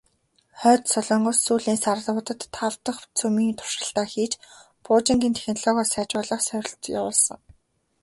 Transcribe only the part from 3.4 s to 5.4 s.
туршилтаа хийж, пуужингийн